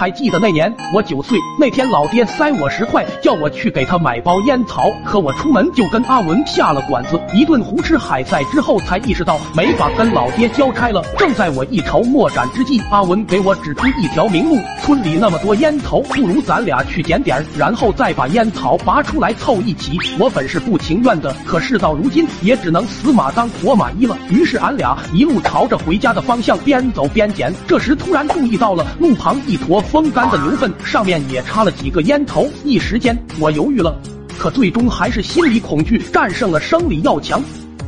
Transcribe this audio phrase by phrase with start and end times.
[0.00, 4.90] 还记得那年我九岁，那天老爹塞我十块，叫我去给他买包烟草。
[5.04, 11.04] 可我出门就跟阿文下了馆子，一顿胡吃海塞之后，才意识到没法跟老爹交差了。
[11.18, 19.98] 正在我一筹莫展之际，阿文给我指出一条明路：村里那么多烟头，不如咱俩去捡点，然后再把烟草拔出来凑一起。
[20.18, 24.16] 我本是不情愿的，可事到如今也只能死马当活马医了。
[24.30, 27.52] 于是俺俩一路朝着回家的方向边走边捡。
[27.68, 32.48] 这时突然注意到了路旁一坨风干的牛粪，上面也插了几个烟头。
[32.64, 33.92] 一时间我犹豫了，
[34.38, 37.42] 可最终还是心理恐惧战胜了生理要强。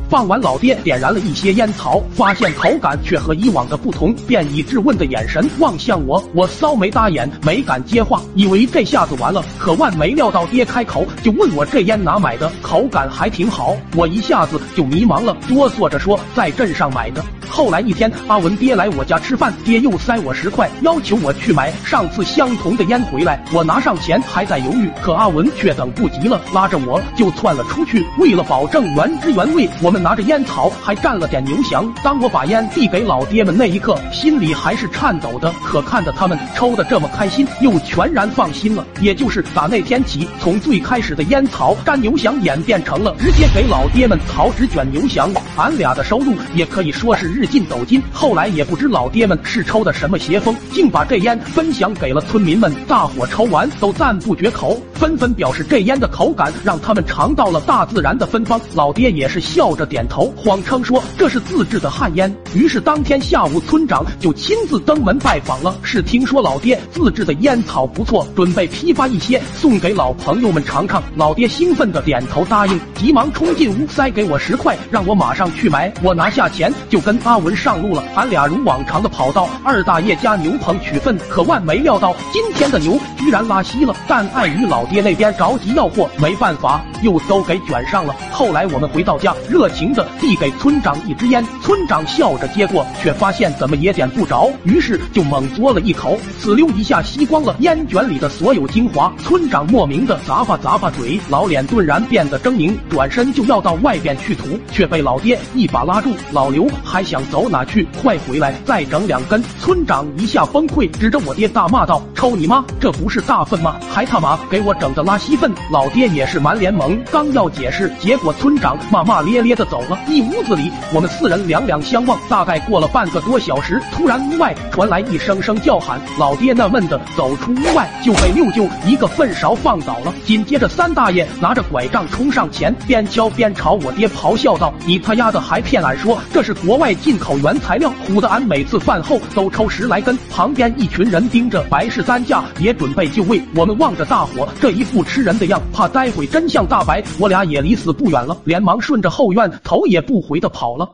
[0.09, 6.21] 放完，老爹点燃了一些烟草，发现口感却和以往的不同，便以质问的眼神望向我。
[6.33, 9.41] 我骚眉搭眼，没敢接话，以为这下子完了。
[9.57, 13.77] 可万没料到，爹开口就问我这烟哪买的，口感还挺好。
[13.95, 17.23] 我一下子就迷茫了，哆嗦着说在镇上买的。
[17.53, 23.39] 后来一天，阿文爹来我家吃饭，爹又塞我十块，要求我去买上次相同的烟回来。
[23.53, 28.03] 我拿上钱还在犹豫，可阿文却等不及了，拉着我就窜了出去。
[28.17, 31.93] 为了保证原汁原味，我们拿着烟草还蘸了点牛翔。
[32.03, 35.53] 当我把烟递给老爹们那一刻，心里还是颤抖的。
[35.63, 38.83] 可看着他们抽的这么开心，又全然放心了。
[38.99, 45.29] 也就是打那天起，从最开始的烟草蘸牛翔，演变成了直接给老爹们草纸卷牛翔。
[45.55, 47.42] 俺俩的收入也可以说是日。
[47.43, 52.73] 日进斗金，后来也不知老爹们是抽的什么邪风，竟把这烟分享给了村民们。
[52.87, 58.59] 大伙抽完都赞不绝口，纷纷表示这烟的口感让他们尝到了大自然的芬芳。
[58.75, 62.33] 老爹也是笑着点头，谎称说这是自制的旱烟。
[62.55, 65.75] 于是当天下午，村长就亲自登门拜访了。
[65.81, 71.03] 是听说老爹自制的烟草不错，准备批发一些送给老朋友们尝尝。
[71.17, 75.93] 老爹兴奋的点头答应，急忙冲进屋塞给我十块，让我马上去买。
[76.01, 77.32] 我拿下钱就跟阿。
[77.33, 83.95] 阿文上路了，俺俩如往常的跑到二大爷家牛棚取粪，可万没料到今天的牛居然拉稀了。
[84.07, 88.15] 但碍于老爹那边着急要货，没办法，又都给卷上了。
[88.31, 99.11] 后来我们回到家，热情的递给村长一支烟，村长笑着接过，却发现怎么也点不着，于是就猛嘬了一口，呲溜一下吸光了烟卷里的所有精华。
[99.17, 106.11] 村长莫名的咂巴咂巴嘴，老脸顿然变得狰狞，转身就要到外边去吐，却被老爹一把拉住。
[106.31, 107.22] 老刘还想。
[107.31, 107.87] 走哪去？
[108.01, 109.43] 快回来，再整两根！
[109.59, 112.63] 村长一下崩溃，指着我爹大骂道：“抽你妈！
[112.79, 113.75] 这不是大粪吗？
[113.89, 119.97] 还他妈给我整的拉稀粪！”老爹也是满脸懵，刚要解释，结果村长骂骂咧咧的走了。
[120.07, 122.19] 一屋子里，我们四人两两相望。
[122.29, 125.99] 大概过了半个多小时，突然屋外传来一声声叫喊。
[126.19, 130.13] 老爹纳闷的走出屋外，就被六舅一个粪勺放倒了。
[130.25, 140.17] 紧接着，三大爷拿着拐杖冲上前，边敲边朝我爹咆哮道：“你他丫的还骗俺说这是国外进！”进口原材料，唬得俺每次饭后都抽十来根。
[140.31, 143.39] 旁边一群人盯着白氏担架，也准备就位。
[143.55, 150.89] 我们望着大伙这一副吃人的样，怕待会真相大白，我俩也离死不远了，连忙顺着后院头也不回的跑了。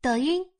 [0.00, 0.51] 抖音。